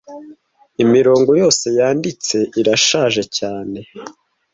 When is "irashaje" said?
2.59-3.23